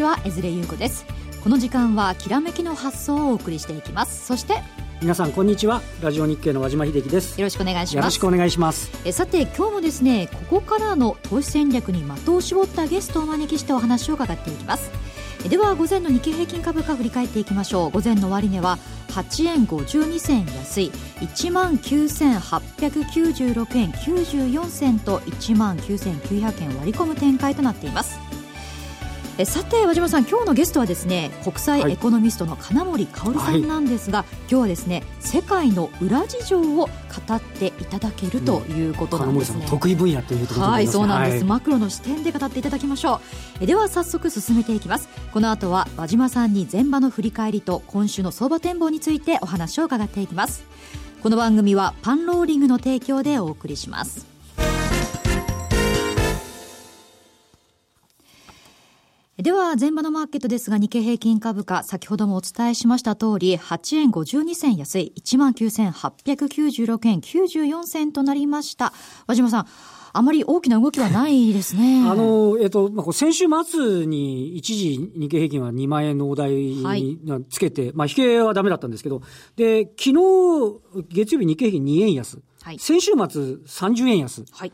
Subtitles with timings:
[0.00, 1.04] にちは江連優子です。
[1.44, 4.24] この時間はきらめきの発想をお送りしていきます。
[4.24, 4.54] そして
[5.02, 5.82] 皆さんこんにちは。
[6.00, 7.38] ラジオ日経の和島秀樹です。
[7.38, 7.96] よろしくお願いします。
[7.96, 8.90] よろしくお願いします。
[9.04, 14.90] えさて今日もですねここからの投資戦略に的を絞ったゲストをお招きしてお話を伺っていきます。
[15.46, 17.90] では午前の日経平均株価振り返っていきましょう。
[17.90, 20.90] 午前の終値は8円52銭安い。
[21.20, 28.29] 1万9896円94銭と1万9900円割り込む展開となっています
[29.38, 36.88] えさて和島さん今日のゲストはですね国際エコノミストの金森薫さんなんですが、はい、今日はですね世界の裏事情を語
[37.34, 43.20] っていただけるということなんですね、うん、得意分野ということはいそうなんです、はい、マクロの視点で語っていただきましょう。
[43.60, 45.08] えでは早速進めていきます。
[45.32, 50.64] この後は和島さんに前場の振り返りと今週の相場展望についてお話を伺っていきます。
[51.22, 54.29] この番組はパンローリングの提供でお送りします
[59.42, 68.92] では、前場のマーケットですが、日経平均株価、先ほどもお伝えしました通り、8円52銭安い、19,896円94銭となりました。
[69.26, 69.66] 和島さん、
[70.12, 72.04] あまり大きな動きはないですね。
[72.10, 79.22] あの、えっ、と、まあ、先週末に一時日経平均は2万円のお題につけて、はい、まあ、引けはダメだったんですけど、
[79.56, 80.16] で、昨日、
[81.08, 82.42] 月曜日日経平均2円安。
[82.60, 84.44] はい、先週末30円安。
[84.50, 84.72] はい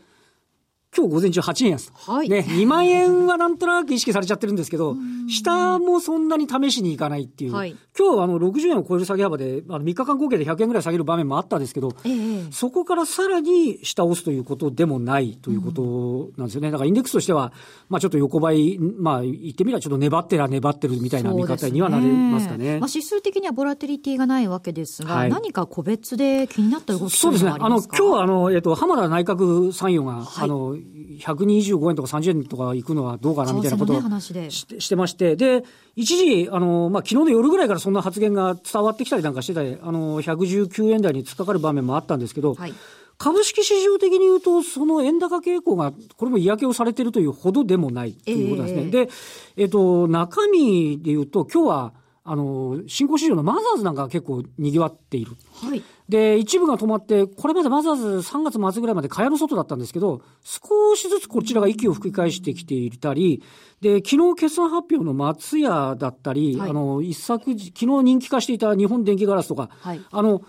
[0.97, 1.91] 今日午前中8円安。
[1.93, 2.29] はい。
[2.29, 4.95] ね、2万円はなんとなく意識されちゃってるんですけど、
[5.29, 7.53] 下もそんなに試しにいかないっていう。
[7.53, 16.71] はい、今日はあの60円を超える下げ幅で、あの3日間合計で100円ぐらい下げる場面もあったんですけど、えー、そこからさらに下押すということでもないということなんですよね。
[16.71, 17.53] だからインデックスとしては、
[17.89, 22.73] まあちょっと横ばい、まあ言ってみればちょっと粘ってら粘ってるみたいな見方にはなりますかね。
[22.73, 27.51] ねまあ指数的にはボラテリティがないわけですが、はい、何か個別で気になった動きそうですね。
[27.51, 30.75] あの、今日あの、えっ、と、浜田内閣参与が、はい、あの、
[31.19, 35.63] 125円とか30円とか行くのはどうかなみたいなことをし,、してまして、で、
[35.95, 42.73] 一時、あの、まあ、昨日の夜ぐらいからそんな発言が伝わってきたりなんかしてて、あの、119円台に突っかかる場面もあったんですけど、はい、
[43.17, 48.81] 株式市場的に言うと、その円高傾向が、これも嫌気をされてるというほどでもないということですね。
[48.81, 49.09] えー、で、
[49.57, 51.93] えっ、と、中身で言うと、今日は、
[52.29, 55.31] あの、新興市場のマザーズなんかが結構賑わっている。
[55.63, 55.81] はい。
[56.09, 63.41] で、一部が止まって、これまでマザーズ3月末ぐらいまで蚊帳の外だったんですけど、少しずつこちらが息を吹き返してきていたり、
[63.79, 70.41] で、昨日決算発表の松屋だったり、はい、あの、一昨日、昨日人気化していた日本電気ガラスとか、はい、あの、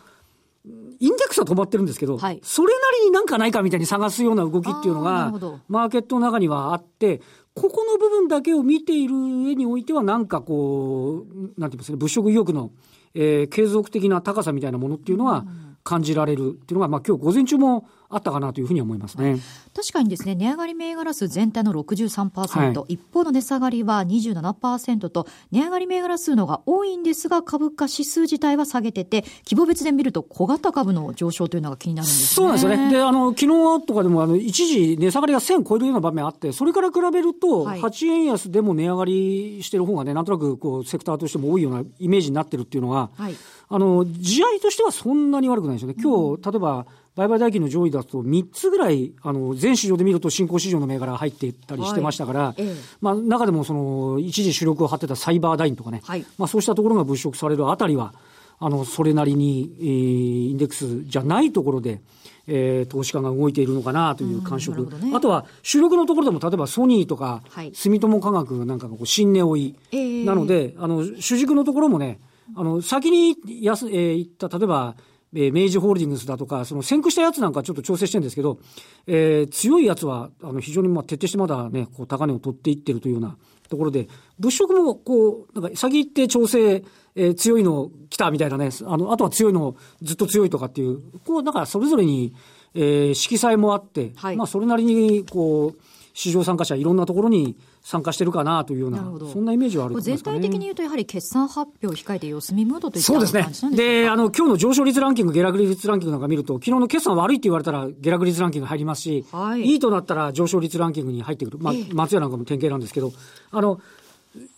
[0.64, 5.32] インデックスは止まってるんですけど、はい、それなりになんかないかみたいに探すような動きっていうのが、
[5.69, 7.20] マーケットの中にはあって、
[7.54, 12.70] ここの部分だけを見ている上においては、なんかこう、なんて言いますかね、物色意欲の、
[13.14, 15.46] えー、継続的な高さみたいなものっていうのは
[15.84, 19.38] 感じられるっていうのが、まあ今日午前中もあったかなというふうに思いますね。
[19.76, 32.26] 確かにですね、値上がり銘柄数全体の63%、はい、一方の値下がりは27%と、値上がり銘柄数のが多いんですが、株価指数自体は下げてて、規模別で見ると小型株の上昇というのが気になるんですね。
[32.28, 32.91] そうなんですよね。
[32.91, 33.41] で、あの、昨
[33.80, 43.34] 日とかでも、あの、一時値下がりが1000超えるような場面あって、それから比べると、8円安でも値上がりしてる方がね、なんとなくこう、セクターとしても多いようなイメージになってるっていうのは、はい、
[43.69, 45.96] あの、地合いとしてはそんなに悪くないですよね。
[46.02, 46.86] 今日、例えば、
[47.19, 52.62] 売買代金の上位だと3つぐらい、あの、全市場で見ると新興市場の銘柄が入っていったりしてましたから、はい、
[53.01, 58.15] まあ、中でもその、一時主力を張ってたサイバーダインとかね、はい、まあ、そうしたところが物色されるあたりは、
[58.61, 62.03] あの、それなりに、えー、インデックスじゃないところで、
[62.47, 64.87] えー、投資家が動いているのかなという感触。
[64.87, 72.21] ね、あとは、主力のところでも、例えばソニーとか、はい、住友化学なんかがこう新値追い、えー、なので、あの、主軸のところもね、
[72.55, 74.95] あの、先に安、えー、言った、例えば、
[75.34, 78.59] えー、明治ホールディングスだとか、その先駆したやつなんかちょっと調整してるんですけど、
[79.06, 83.37] えー、強いやつは、あの、非常にまあ徹底してまだね、こう、高値を取っていってるというような
[83.69, 84.08] ところで、
[84.38, 86.82] 物色も、こう、なんか、先行って調整、
[87.14, 92.32] えー、強いの来たみたいなね、あの、あとは強いのずっと強いとかっていう、こう、だからそれぞれに、
[92.75, 95.81] えー、色彩もあって、はい、まあ、それなりに、こう、
[96.19, 98.99] 市場参加者いろんなところに参加してるかなというような、
[99.32, 103.76] そんなイメージはある、ね、全体的に言うと、やはり決算発表を控えて様子見ムードといった感じなんですね。
[103.76, 111.59] で、あの、今日の上昇率ランキング、下落率ランキングなんか見ると、昨日の決算悪いって言われたら下落率ランキング入りますし、はい、いいとなったら上昇率ランキングに入ってくる。
[111.61, 113.12] まあ、松屋なんかも典型なんですけど、
[113.53, 113.79] あの、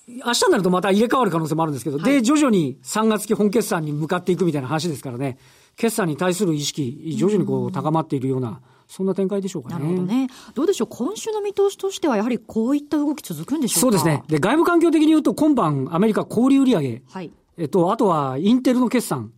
[0.08, 5.36] 明日になるとまた入れ替わる可能性もあるんですけど、はい、で、徐々に3月期本決算に向かっていくみたいな話ですからね、
[5.76, 9.74] 決算に対する意識、徐々にこう高まっているような、そんな展開でしょうかね。
[9.76, 10.26] なるほどね。
[10.52, 14.24] どうでしょう、今週の見通しとしては、やはりこういった動き続くんでしょうそうですね。
[14.26, 17.02] で、外部環境的に言うと、今晩、アメリカ小売売上。
[17.08, 17.30] はい。
[17.56, 19.30] えっと、あとは、インテルの決算。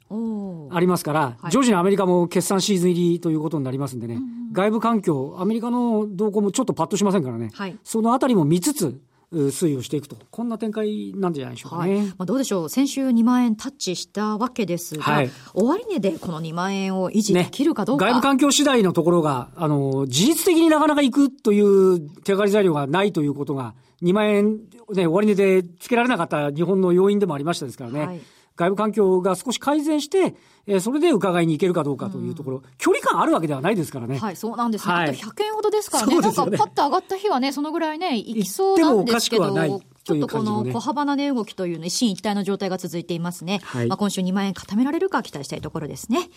[0.70, 9.00] ありますから、はい、徐々にアメリカも決算シーズン入りということになりますんでね、うんうん、外部環境、アメリカの動向もちょっとパッとしませんからね、はい、そのあたりも見つつ、
[9.32, 11.96] 推移をしていくと、こんな展開なんじゃないでしょうかね。
[11.96, 24.60] はい、まあ、どうでしょう、先週2万円タッチしたわけですが、はい、終値でこの2万円を維持できるかどうか、ね、外部環境次第のところが、あの、事実的になかなか行くという手がかり材料がないということが、2万円、
[24.94, 28.06] ね、終値でつけられなかった日本の要因でもありましたですからね。
[28.06, 28.20] はい
[28.56, 30.34] 外部環境が少し改善して、
[30.66, 34.18] えー、それで伺いに行けるかどうかというところ、うん、距離感あるわけではないですからね。
[34.18, 34.94] はい、そうなんですね。
[34.94, 36.14] はい、100円ほどですからね。
[36.16, 39.82] ねなんかパッと上がった日はね、そのぐらいね、行きそうなんですけど。
[40.04, 43.60] ちょっとこの小幅な値動きというの一進一退の状態が続いていますね。
[43.62, 46.28] はい、まあ今週2万円固められるか期待したいところですね。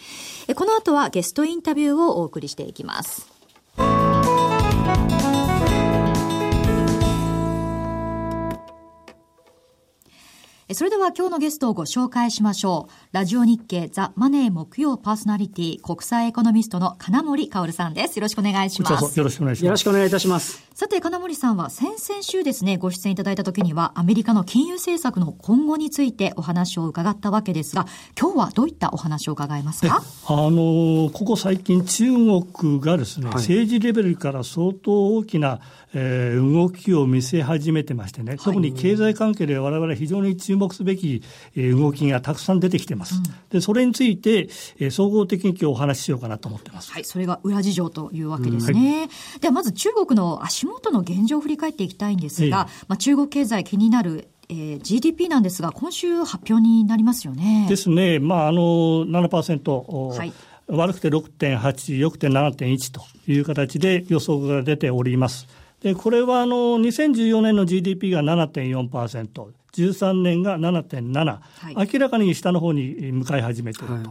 [0.48, 3.28] えこの後はゲストインタビューをお送りしていきます。
[10.76, 12.92] それでは今日のゲストをご紹介しましょう。
[13.14, 18.18] ラジオ日経ザ・マネー木曜パーソナリティ国際エコノミストの金森薫さんです。
[18.18, 19.18] よろしくお願いします。
[19.18, 19.66] よろしくお願いします。
[19.68, 20.66] よろしくお願いいたします。
[20.74, 27.88] さて、金森さんは先々週ですね、ご出演いただいた時にはアメリカの金融政策の今後についてお話を伺ったわけですが、
[28.20, 30.04] 今日はどういったお話を伺いますか？
[30.28, 32.12] あの、ここ最近中
[32.52, 35.62] 国がですね、はい、政治レベルから相当大きな
[35.98, 41.22] えー、動きを見せ始めてましてね、特に経済関係でわれわれ非常に注目すべき、
[41.56, 43.16] えー、動きがたくさん出てきてます。
[43.16, 46.92] うん、で、それについて、えー、総合的に今日お話ししようかなと思ってます。
[46.92, 48.80] はい、それが裏事情というわけですね。
[48.80, 57.66] うんはい、ではまず中国の足元の現状を振り返っていきたいんですが、えー、まあ、中国経済気になるえー、GDP なんですが、今週発表になりますよね。
[57.68, 58.62] ですね、まあ、あの
[59.06, 60.34] 7%、はい、
[60.68, 65.48] 悪くて6.8、良くて7.1という形で予想が出ております。
[65.82, 69.50] でこれはあの2014年の GDP が7.4%、
[69.82, 71.42] 13年が7.7、は
[71.84, 73.94] い、明らかに下の方に向かい始めていると。
[73.94, 74.04] はい、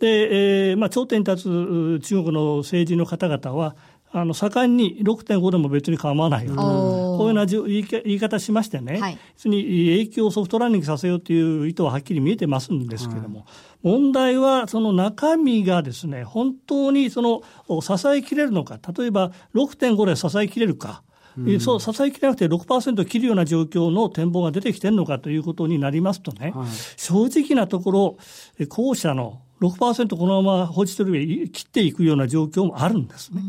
[0.00, 3.76] で、えーまあ、頂点に立つ中国の政治の方々は、
[4.14, 6.54] あの盛んに6.5でも別に構わないよ。
[6.54, 13.48] こういうような言い方しましてね、はい、に影響をソフトランニングさせようという意図ははっきり見えてますんですけれども、はい、
[13.82, 17.40] 問題はその中身がですね本当にその
[17.80, 18.78] 支えきれるのか。
[18.96, 21.02] 例えば6.5で支えきれるか。
[21.38, 28.16] うん、そう支えきれなくて6%切るような状況の展望が出てきてるのかということになりますとね、はい、正直なところ、
[28.68, 33.40] 後者の6%このまま放置する上切っていくような状況もあるんですね。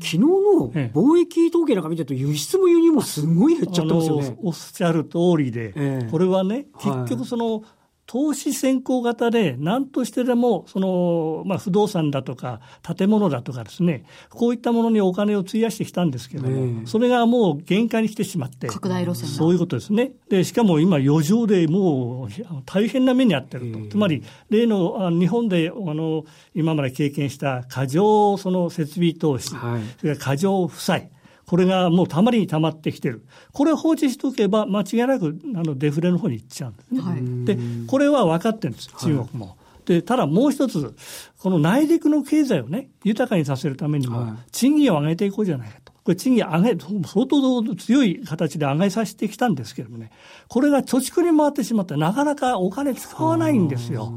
[0.00, 4.36] 昨日の貿易統計なんか見てると、輸出も輸入もすごい減っちゃってますよね。
[4.42, 7.64] おっしゃる通りで、えー、これはね、結局その、
[8.06, 12.60] 投資先行型で何としてでもその、まあ、不動産だとか
[12.96, 20.12] 建物だとかですねこういったものにお金を費やしてきたんですけども、それがもう限界に来てしまって拡大路線そういうことですね。
[20.28, 22.28] でしかも今余剰でもう
[22.64, 26.24] 大変な目に遭ってると、つまり例の日本であの
[26.54, 31.10] 今まで経験した過剰その設備投資、はい、それから過剰負債
[31.46, 33.24] これがもうたまりにたまってきてる。
[33.52, 37.00] これを放置しておけば、間違いなくあのデフレの方に行っちゃうんですね。
[37.00, 39.46] はい、で、これは分かってるんです、中国も。
[39.46, 39.56] はい、
[39.86, 40.94] で、ただもう一つ、
[41.38, 45.92] この内陸の経済をね、豊かにさせるためにも、賃金を上げていこうじゃないかと。
[46.02, 50.10] これ賃金上げ、相当強い形で上げさせてきたんですけれどもね、
[50.48, 54.12] これが貯蓄に回ってしまって、なかなかお金使わないんですよ。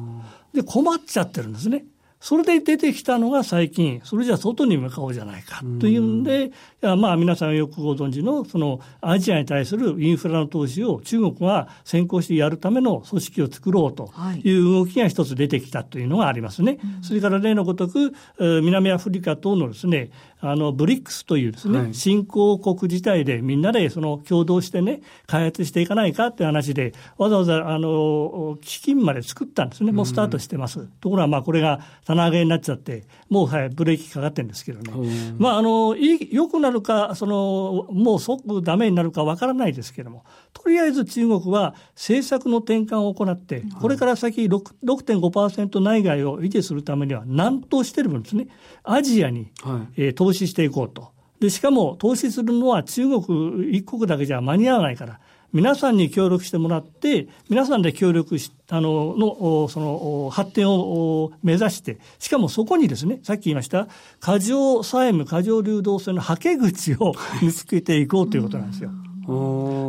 [0.53, 1.86] で、困っちゃってるんですね。
[2.19, 5.63] それで出てきたのが最近、それじゃ外に向かおうじゃないか。
[5.79, 14.11] というんで、いやまあ皆さんよくご存知の、そのアジアに対するインフラの投資を中国が先行してやるための組織を作ろうと
[14.43, 14.51] い。
[14.51, 16.77] う動きが一つ出てきたというのがありますね。
[17.01, 20.11] それから例のごとく、南アフリカ等のですね、
[20.41, 29.91] あの、ブリックスというですね、はい、新興国自体でみんなでその共同してね、開発していかないかっていう話で、わざわざあの、基金まで作ったんですね。
[29.91, 30.79] もうスタートしてます。
[30.79, 35.36] うん、ところがまあこれが棚上げになっちゃって、もうはい、ブレーキかかってるんですけどね。
[35.38, 48.48] まああの、いい、良くなるか、その、もう即ダメになるかわからないですけども、とりあえず中国は政策の転換を行って、これから先6.5%内外を維持するためには何としてるんですね。
[48.84, 51.12] アジアに、はい、えー、投資していこうと。
[51.39, 55.19] で、しかも投資するのは中国一国だけじゃ間に合わないから、
[55.51, 63.88] 皆さんに協力してもらって、皆さんで協力し、あの、の、その、発展を目指して、しかもそこにですね、さっき言いました、
[64.19, 68.91] 過剰債務、過剰流動性のはけ口を見つけていこうということなんですよ。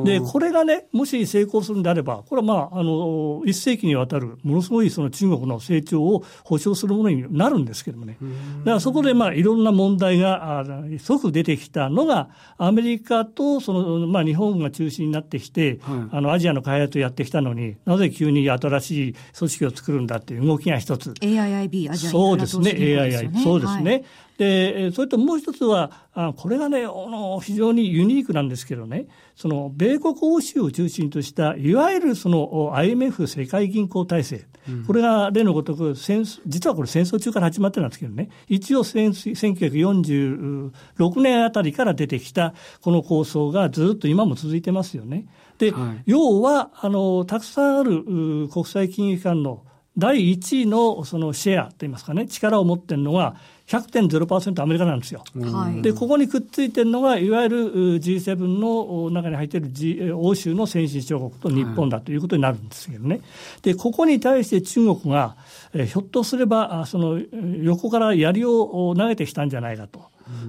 [0.04, 8.16] で、これがね、もし成功するんであれば、これはまあ、あの、一世紀にわたる、ものすごいその中国の成長を保障するものになるんですけどもね。
[8.60, 10.64] だからそこでまあ、いろんな問題が
[10.98, 21.10] 即出てきたのが、アメリカとその、まあ、日本が中心になってきて、はい、あの、アジアの開発をやってきたのに、なぜ急に新しい組織を作るんだっていう動きが一つ。
[21.10, 23.42] AIIB、アジアそうですね、AII。
[23.42, 23.90] そうですね。
[23.92, 24.04] はい
[24.40, 29.06] で、それともう一つは、あこれがね、あの、非常にユニークなんですけどね、
[29.36, 45.26] その、米国欧州を中心とした、いわゆるその IMF 世界銀行体制、うん、これが例のごとく戦、実はこれ戦争中から始まってるんですけどね、一応1946年あたりから出てきたこの構想がずっと今も続いてますよね。
[45.58, 48.04] で、はい、要は、あの、たくさんある
[48.48, 49.64] 国際金融機関の
[49.98, 53.34] 第1位のそのシェアといいますかね、力を持ってるのが
[53.66, 55.22] 100.0%アメリカなんですよ。
[55.52, 57.56] はい、で、ここにくっついてるのが、いわゆる
[58.00, 63.20] G7 の中に入っている、G、欧州の先進諸国と日本だということになるんですけどね。
[63.62, 65.36] で、ここに対して中国が、
[65.72, 67.20] えひょっとすれば、その
[67.62, 70.02] 横から槍を投げてきたんじゃないかと。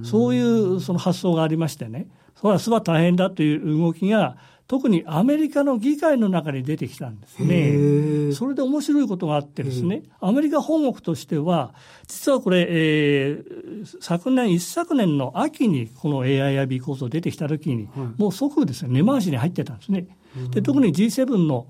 [0.04, 2.06] そういうその発想がありましてね。
[2.36, 4.36] それはすば大変だという動きが、
[4.72, 8.32] 特にアメリカの議会の中に出てきたんですね。
[8.32, 11.74] それで面白いことがあってですね、アメリカ本国としては、
[12.06, 20.06] 実はこれ、えー、昨年、一昨年の秋にこの AIIB 構想出てきたときに、もう即ですね、根回しに入ってたんですね。
[20.52, 21.66] で特に G7 の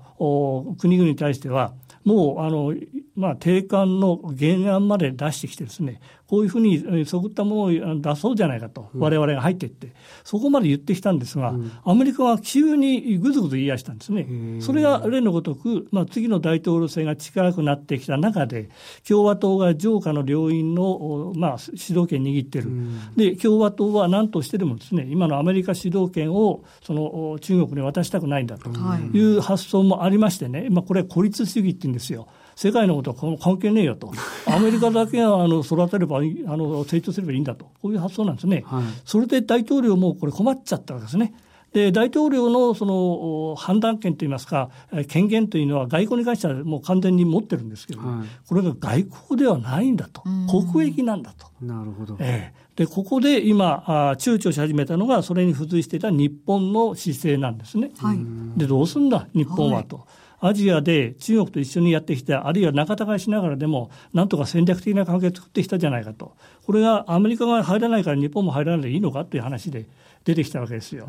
[0.79, 1.73] 国々に対しては、
[2.05, 2.73] もうあの、
[3.15, 9.93] まあ、定款の原案まで出してきてですね、こういうふうにそぐったものを出そうじゃないかと、われわれが入っていって、
[10.23, 14.27] そこまで言ってきたんですが、うん、アメリカは急にぐずぐず言い出したんですね。
[14.59, 18.69] それが例のごとく、まあ、次の大統領選が近くなってきた中で、
[19.07, 28.71] 共和党が上下の両院の、まあ、主導権握ってる、うん、で共和党は何としてでもですね、今のアメリカ主導権をその中国に渡したくないんだと
[29.13, 32.27] いう発想もありましてね、まあ、これ、孤立主義って言うんですよ。
[32.55, 34.11] 世界のことは関係ねえよと、
[34.47, 36.21] アメリカだけがあの育てればあ
[36.57, 41.33] の成長すればいいんだと、こういう発想なんですね、はい、それで大統領もこれ、困っちゃったわけですね。
[41.73, 44.69] で大統領のその判断権といいますか、
[45.07, 50.21] 権限というのは外交に関してはもう完全に持ってるんですけど、はい、これが外交ではないんだと、
[50.71, 51.47] 国益なんだと。
[51.61, 57.89] なるほど、えー、でここで今あ、躊躇し始めたのが、それに付随していた日本の姿勢なんですね。
[57.97, 58.19] はい、
[58.55, 59.97] でどうすんだ、日本はと。
[59.97, 60.05] はい
[60.45, 66.35] アジアで中国と一緒にやってきた、あるいは仲違いしながらでも、なんとか戦略的な関係を作ってきたじゃないかと。
[66.65, 69.87] これがアメリカが入らないから日本も入らないでいいのかという話で
[70.25, 71.07] 出てきたわけですよ。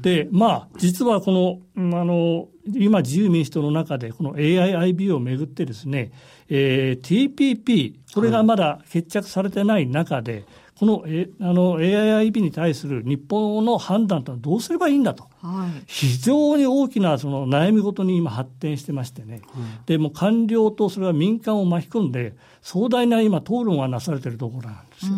[0.00, 6.12] で、まあ、実はこの、あの、今自由民主党の中で、この AIIB をめぐってですね、
[6.48, 10.44] えー、TPP、これがまだ決着されてない中で、はい
[10.78, 11.04] この
[11.40, 19.42] あの AIIB に対する日本の判断とはどうすればいいんだと、はい、非常に大きなその悩み事に今発展してましてね、
[19.86, 25.12] でも官僚とそれは民間を巻き込んで壮大な今討論がなされているところなんですよ。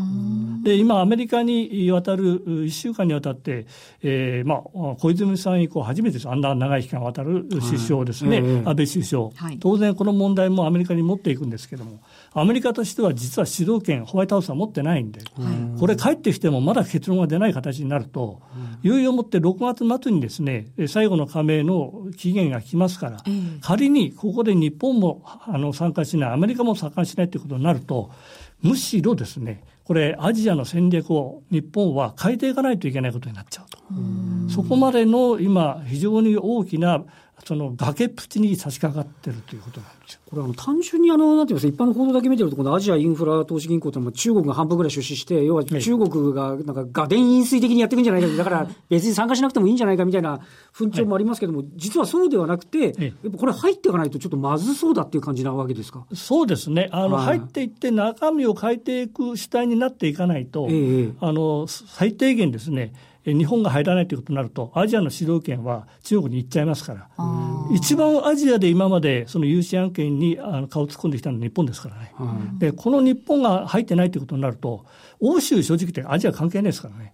[0.62, 3.67] で今アメリカに渡る1週間にわたって、
[4.02, 4.61] えーまあ、
[4.99, 6.29] 小泉さん以降初めてです。
[6.29, 12.00] あんな長い期間渡る首相ですね、はい、安倍首相、はい、当然この問題もアメリカに持っていくんですけれども
[12.32, 15.20] アメリカとしては実は主導権、ホワイトハウスは持ってないんで、
[15.78, 18.40] これ、帰ってきてもまだ結論が出ない形になると、
[18.82, 23.18] いよいよもって6月末にですね最後の加盟の期限が来ますから、
[23.60, 28.10] 仮にここで日本もあの参加しない、アメリカも参加しないということになると、
[28.62, 33.78] むしろですね、これ、アジアの戦略を日本は変えていかないといけないことになっちゃうと。
[34.50, 37.04] そこまでの今、非常に大きな
[37.42, 40.21] その崖っぷちに差し掛かってるということなんですよ。
[40.28, 50.40] これあの単純にあの、なんていうんですか、一般の報道だけ見てると、このアジアインフラ投資銀行っての中国が半分ぐらい出資して、要は中国がなんか画電飲水的にやっていくんじゃないか、だから別に参加しなくてもいいんじゃないかみたいな
[50.71, 56.04] 風潮もありますけども、はい、実はそうではなくて、やっぱこれ入っていかないとちょっとまずそうだっていう感じなわけですか？
[56.14, 56.90] そうですね。
[56.92, 62.92] あの、はい、入っていって中身を変えていく主体になっていかないと、ええ、あの、最低限ですね、
[63.34, 67.08] 日本が入らないということになると、アジアの主導権は中国に行っちゃいますから、
[67.72, 72.12] 一番アジアで今までその融資案件にあの顔突っ込んできたのは日本ですからね、
[72.58, 74.84] でこの日本が入ってないということになると、
[75.20, 77.12] 欧州、正直言ってアジア関係ないですからね、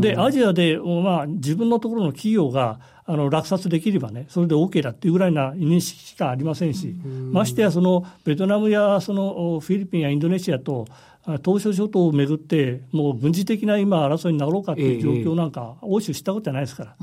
[0.00, 2.80] でアジアで、まあ、自分のところの企業が
[3.12, 6.96] あの落札できればね、それで OK だっていうぐらいな認識しかありませんし、
[7.30, 10.86] ましてやそのベトナムやそのフィリピンやインドネシアと、
[11.44, 16.96] 東証諸島をめぐって、もう軍事的な今、争いになろうかっていう状況なんか、欧州したことはないですから、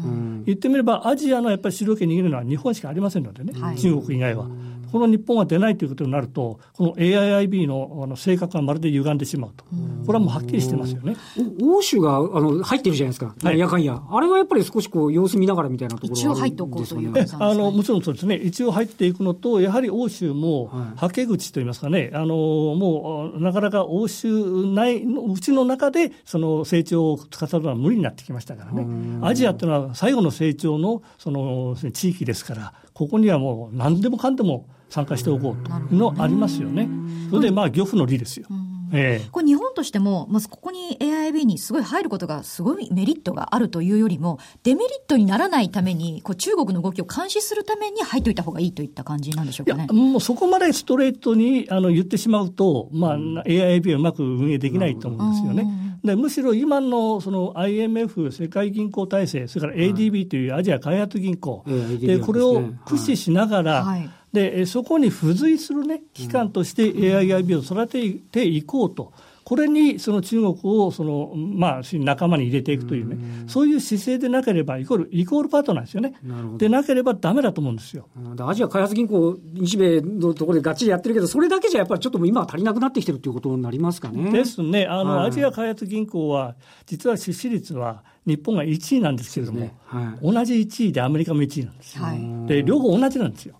[0.45, 4.47] 言ってみれば、アジアのやっぱり主導権握るのは日本しかありませんのでね、中国以外は。
[4.91, 9.65] この日本が出ないということになると、この AIIB のあの性格がまるで歪んでしまうと、
[10.05, 11.15] これはもうはっきりしてますよね。
[11.61, 28.85] 欧州があの入ってるじゃないですか、はい、やかんや、あれはやっぱり少しこう様子見ながらみたいなところ一応入っておこうというあのもちろんそうですね、一応入っていくのと、やはり欧州も、はけ口といいますかね、あのもうなかなか欧州内のうちの中で、その成長を司るのは無理になってきましたからね、
[29.21, 36.89] アジアっていうのは最後の成長のその地域ですから、ここにはもう何でもかんでも参加しておこうというのありますよね。
[37.29, 38.47] それでまあ漁夫の利ですよ。
[38.93, 49.87] えー、これ日本としても、まずここに AIB にすごい入ることがすごいメリットがあるというよりも、デメリットにならないために、こう中国の動きを監視するために入っておいた方がいいといった感じなんでしょうかね。
[49.91, 55.89] もうそこまでストレートにあの言ってしまうと、まあ、うん、AIB はうまく運営できないと思うんですよね。
[56.03, 69.11] でむしろ今のその IMF、世界銀行体制、それから ADB というアジア開発銀行、はい、でこれを駆使しながら、はい、でそこに付随する、ね、機関として AIIB を育てていこうと。
[69.49, 73.17] これにその中国をその、まあ、仲間に入れていくというね、
[73.47, 76.13] うそういう姿勢でなければイコール、イコールパートナーですよね。
[76.59, 78.07] でなければだめだと思うんですよ。
[78.41, 84.31] アジア開発銀行、日米のところでがっちりやってるけど、それだけじゃやっぱりちょっと今は足りなくなってきてるということになりますかね。
[84.31, 84.85] ですね。
[84.85, 86.55] あの、はい、アジア開発銀行は、
[86.85, 91.97] 実は出資率は、日本が1位なんですけれども、ねはい、同じ1位でアメリカも1位なんです。
[91.97, 93.55] はい、で、両方同じなんですよ。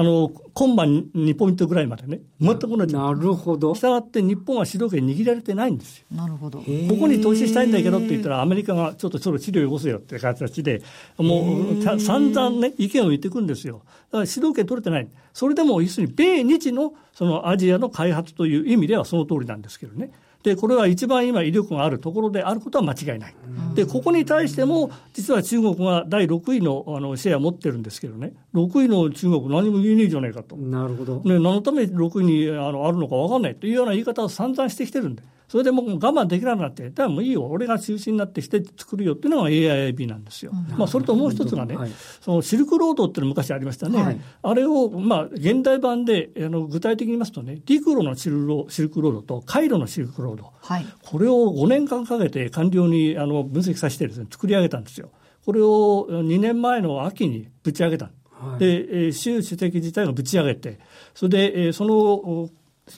[0.00, 2.94] あの、今晩2ポイントぐらいまでね、全く同じ。
[2.94, 3.74] なるほど。
[3.74, 6.06] したがって日本は主導権握られてないんですよ。
[6.10, 6.60] なるほど。
[6.60, 6.64] こ
[7.00, 10.80] こに投資したいんだけどって言ったら、アメリカがちょっとそれ治療よこせよって形で、
[11.18, 13.82] もう散々ね、意見を言っていくんですよ。
[13.84, 15.08] だから主導権取れてない。
[15.34, 20.12] それでも、要するに米日のそのアジアの開発という意味ではその通りなんですけどね。
[20.42, 23.34] で、これは一番今威力があるところであることは間違いない。
[23.74, 30.56] で、ここに対しても、実は中国が第6位のあのシェアを持ってるんですけどね、6位の中国何も言えねえじゃないかと。
[30.56, 31.16] なるほど。
[31.16, 35.22] ね、何のために6位にあのあるのか分かんないというような言い方を散々してきてるんで。
[35.50, 40.52] それでもう我慢できなくなって、だもういいよ、俺が中心になってして作るよっていうのが AIIB なんですよ。
[40.54, 41.90] うん、まあ、それともう一つがね、はい、
[42.20, 55.10] そのシルクロードっていうの昔ありましたね、はい、あれを、まあ、現代版であの具体的に言いますとね、陸路のシルロシルクロードと回路のシルクロード、はい、これを5年間かけて官僚にあの分析させてですね、作り上げたんですよ。
[55.44, 58.12] これを2年前の秋にぶち上げた。
[58.30, 60.78] はい、で、習主席自体がぶち上げて、
[61.12, 62.48] それで、その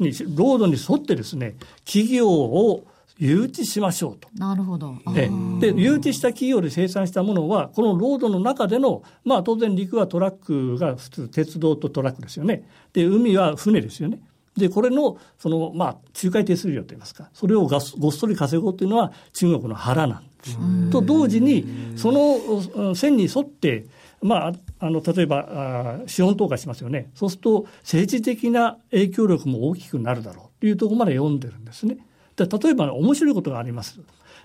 [0.01, 2.85] にロードに沿ってですね企業を
[3.19, 4.29] 誘致しましょうと。
[4.35, 4.97] なるほど。
[5.15, 5.31] で
[5.73, 12.69] で、誘致した企業で生産したものは、このロードの中での、まあ当然陸はトラックが普通、鉄道とトラックですよね。
[12.93, 14.19] で、海は船ですよね。
[14.57, 20.59] で、これの、その、まあ、仲介手数料といいますか、それをごっそり稼ごうというのは中国の腹なんです。
[20.91, 21.65] と同時に、
[21.97, 23.87] その線に沿って、
[24.23, 31.99] まあ、あの例えばあ資本投下しますよね、そうすると政治的な影響力も大きくなるだろうというところまで読んでるんですね。
[32.37, 34.01] で例えば、ね、面白いことがあります。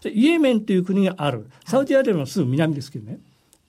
[0.05, 3.19] イエメンという国がある、サウジアラビアのすぐ南ですけどね、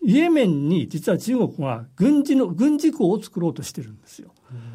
[0.03, 4.31] イエメンに実は中国は軍事の軍事港を作ろうとしてるんですよ。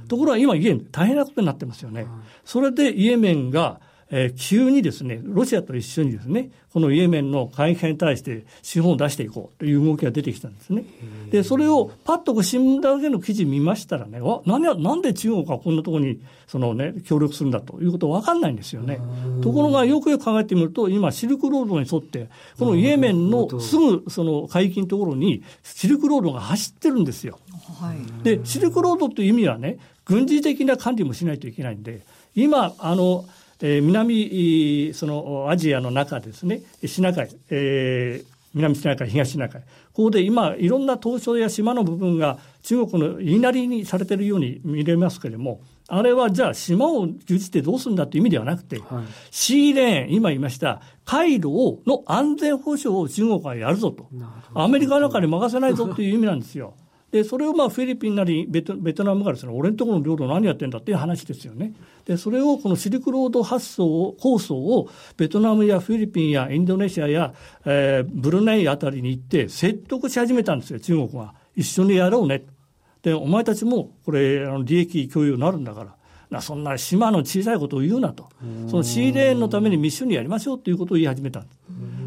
[0.08, 2.06] ところが今、イエメン、大変なことになってますよね。
[2.46, 3.82] それでイエメンが
[4.16, 10.86] えー、急にですね、ロシアと一緒にですね、このイエメンの海兵に対して資本を出していこうという動きが出てきたんですね。
[11.32, 19.00] で、それをパッと新聞だけの記事見ましたらね、わ何なんで中国がこんなところにその、ね、協力するんだということ分かんないんですよね。
[19.42, 27.40] ところがよくよく考えてみると、今、シルクロードに沿って、このイエメンのすぐその海域のところにシルクロードが走ってるんですよ。
[27.80, 32.02] はい、で、シルクロードという意味はね、軍事的な管理もしないといけないんで、
[32.36, 33.26] 今、あの、
[33.62, 39.62] えー、南そのアジアの中ですね、シナ海、えー、南シナ海、東シナ海、
[39.94, 54.08] ここで今、いろんな島嶼や島の部分が中国の言いなりにされているように見れますけれども、あれはじゃあ島を牛耳ってどうするんだという意味ではなくて、はい、シーレーン、今言いました、回路の安全保障を中国はやるぞと、
[54.54, 56.76] アメリカなんかに任せないぞという意味なんですよ。
[57.14, 61.72] でそれをまあフィリピンなりベトベトナムがですね俺のところの領土何やってんだっていう話ですよね。
[62.06, 72.46] でそれをこのシルクロード発想を構想をベトナムやフィリピンやインドネシアや、えー、ブルネイあたりに行って説得し始めたんですよ中国は一緒にやろうね
[73.04, 75.96] でお前たちもこれあの利益共有になるんだから
[76.32, 78.28] なそんな島の小さいことを言うなと、
[78.68, 81.58] そのシーレーンのために密集にやりましょうということを言い始めたんです。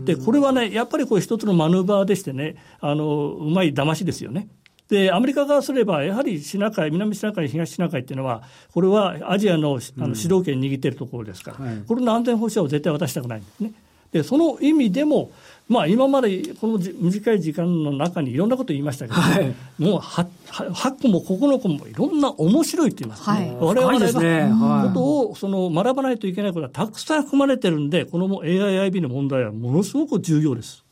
[0.04, 4.48] で、これはね、やっぱりこれ一つのマヌーバーでしてね、あの、うまい騙しですよね。
[4.88, 13.72] で、アメリカ側すれば、やはりシナ海、南シナ海、東シナ海っていうのは、これはアジアのあの主導権握っているところですから、うんはい、これの安全保障を絶対渡したくないんですね。
[14.12, 15.30] で、その意味でも、
[15.68, 23.36] まあ、今までこの短い時間の中にいろんなこと言いましたけど、はい、もう 8, 8個も9個もいろんな面白いって言いますね。
[23.36, 30.84] はい、我々がことをその学ばないといけないことはたくさん含まれてるんで、この AIIB の問題はものすごく重要です。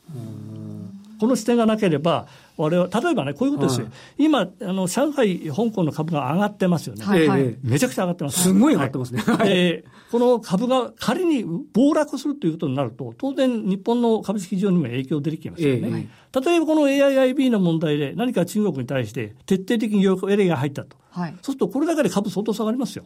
[1.20, 7.26] この視点がなければ、我々例えばね、こういうことですよ、はい、今あの、上海、香港の株が上がってますよね、はい。
[7.26, 16.08] はい、めちゃくちゃ上がってます、すごい上がってますね、はい、えー、この株が仮に暴落するということになると、当然、日本の株式市場にも影響出てきますよね。
[16.32, 23.04] えー、例えばこの AIIB の問題で、何か中国に対して徹底的に要エが入ったと、はい、そうするとこれだけで株相当下がりますよ、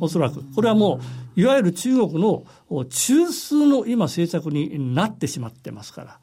[0.00, 0.44] おそらく。
[0.54, 1.00] これはも
[1.36, 2.44] う、いわゆる中国の
[2.90, 6.18] 中枢の今、政策になってしまってますから。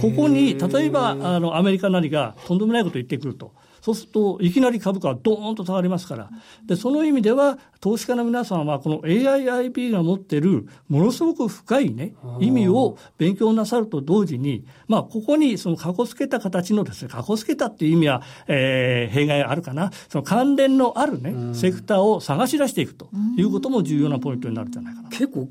[0.00, 3.52] ここに、例えば、あの、アメリカなりがとんでもないことを言ってくると。
[3.80, 6.30] そうすると、いきなり株価はどーンと下がりますから。
[6.66, 19.90] で、その意味では、投資家の皆さんは、この AIIB が持っている、ものすごく深いね、意味を勉強なさると同時に、まあ、ここに、その、かこつけた形のですね、かこつけたっていう意味は、えー、弊害あるかな。
[20.10, 25.08] その関連のあるね、セクターを探し出していくということも重要なポイントになるんじゃないかな。
[25.08, 25.48] 結構、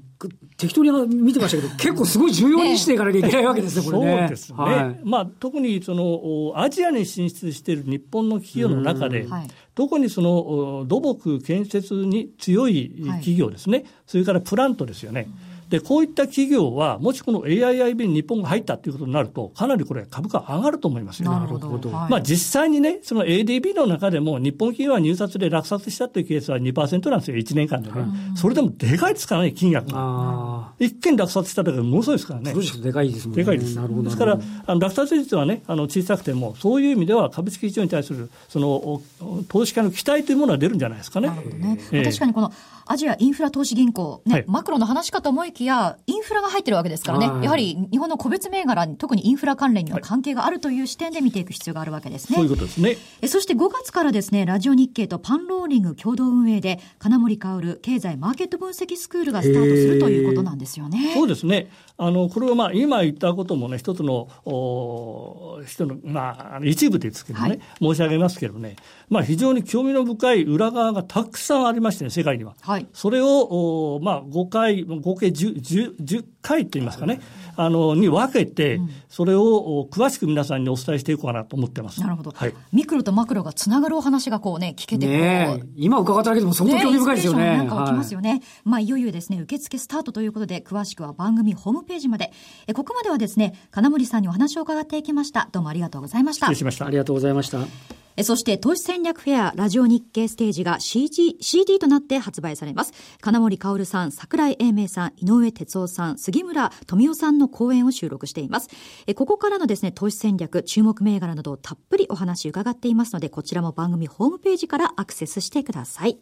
[0.58, 3.99] 適当に見てましたけど、結構すごい重要にしていかなきゃいけないわけですね、これね。
[4.02, 4.58] そうですね。
[4.58, 9.28] はい、まあ、特に、その、アジアに進出している日本の企業の中で、
[9.76, 15.28] 特にその土木建設に強い企業ですね、はい、それからプラントですよね。
[15.44, 21.32] うんで、こういった企業は、もしこの AIIB に日本が入ったということになると、かなりこれ、株価上がると思いますよ。
[21.32, 21.90] なるほど。
[21.90, 27.98] まあ、実際にね、その ADB の中でも、日本企業は入札で落札したというケースは2%なんですよ、1年間でね。
[28.36, 30.74] それでもでかいですからね、金額が。
[30.80, 32.54] 一件落札しただけでものすごいですからね。
[32.84, 33.44] でかいですもんね。
[33.44, 33.76] でかいです。
[33.76, 34.04] なるほど。
[34.04, 39.02] ですから、あの落札率はね、あの小さくても、そういう意味では株式市場に対する、その、
[39.50, 41.28] 投資家の期待というものは出るんじゃないですかね。
[41.28, 41.80] なるほどね。
[41.92, 42.52] えー、確かにこの、
[42.92, 52.36] アジアインフラ投資銀行、ね、はい、マクロの話かと思いきや、インフラが入ってるわけですからね、やはり日本の個別銘柄に、特にインフラ関連には関係があるという視点で見ていく必要があるわけですね。
[52.36, 52.98] そういうことですね。
[53.22, 61.12] えそして5月からですね、ラジオ日経とパンローリング共同運営で、金森薫経済マーケット分析スクールがスタートするということなんですよね。
[61.14, 61.70] そうですね。
[62.02, 68.78] あの、これはまあ、今言ったこともね、一つの、お人の、まあ、一部ですけどね、はい、申し上げますけどね、
[69.10, 72.56] まあ、非常に興味の深い裏側がたくさんありましてね、世界には。
[72.62, 77.22] はい、それを、まあ、5回、合計 10, 10, 10回といいますかね、
[77.56, 82.02] あの、に分けて、それを詳しく皆さんにお伝えしていこうかなと思ってます。
[82.02, 82.32] なるほど。
[82.32, 87.44] はい、ミクロとマクロがつながるお話がこうね、聞けてね今伺っただけでも相当興味深いですよね。
[87.44, 88.30] ねなんか起きますよね。
[88.30, 92.32] はい、まあ、いよいよですね、受付スタートということで、詳しくは番組ホームページまで。
[92.68, 95.50] えここまではですね、金森さんにお話を伺っていきました。
[95.52, 96.48] どうもありがとうございました。
[96.48, 96.86] 失礼しました。
[96.88, 97.99] ありがとうございました。
[98.24, 102.94] そして投資戦略フェアラジオ日経ステージが CG CD となって発売されます。
[103.22, 108.70] 金森薫さん、桜井英明さん、井上哲夫さん、杉村富夫さんの講演を収録しています。
[109.16, 116.20] ここからのですね、投資戦略、注目銘柄などをたっぷりお話伺っていますので、こちらも番組ホームページからアクセスしてください。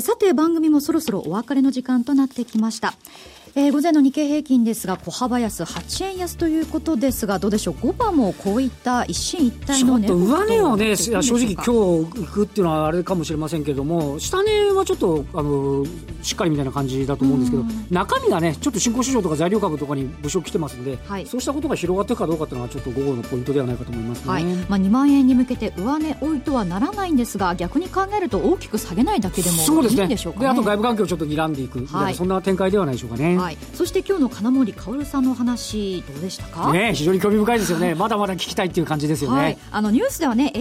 [0.00, 2.94] さて番組もそろそろお別れの時間となってきました。
[3.54, 15.84] えー、午前の日経平均ですが小幅安8円安ということですがどうでしょう？5番もこういった一進一退の値上値はね正直今日行くっていうのはあれかもしれませんけども下値はちょっとあの
[16.22, 31.82] しっかりみたいな感じだと思うんですけど中身がねちょっと新興市場とか材料株とかに物色来てますんで、はい、そうしたことが広がっていくかどうかっていうのはちょっと午後のポイントではないかと思いますね、はい、まあ、2万円に向けて上値追いとはならないんですが逆に考えると大きく下げないだけでもいいんでしょうかね、ね、あと外部環境をちょっと睨んでいく。
[31.82, 36.72] みたいな、そんな展開ではないでしょうかね、はい、そして今日の金森薫さんのお話どうでしたか？
[36.72, 37.94] ね非常に興味深いですよね。
[37.96, 40.52] まだまだ聞きたいっていう感じですよね、はい、あのニュースではね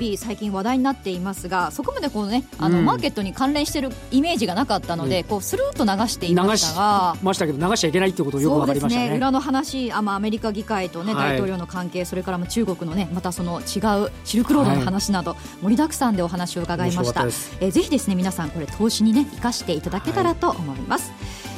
[0.00, 7.16] い、最近話題になっていますがそこまでこうねあの、うん、マーケットに関連しているイメージがなかったので、うん、こうスルーと流していましたが。
[7.22, 17.26] ましたけど流しちゃいけないってことをよく分かりましたね、ね、裏の話あ、まあ、アメリカ議会とね大統領の関係、それからも中国のねまたその違うシルクロードの話など、盛りだくさんでお話を伺いました。
[17.60, 21.12] えぜひですね皆さんこれ投資にね生かしていただけたらと思います、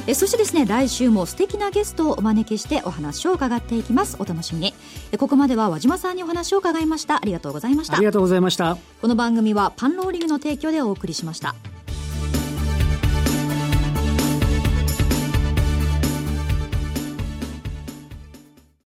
[0.05, 4.17] えそしてですね来週も素敵なゲストをお招きしてお話を伺っていきます。
[4.19, 4.73] お楽しみに。
[5.11, 7.17] えここまでは和島さんにお話を伺いました。
[7.17, 7.95] ありがとうございました。
[7.95, 8.77] ありがとうございました。
[9.01, 11.55] この番組はパンローリングの提供でお送りしました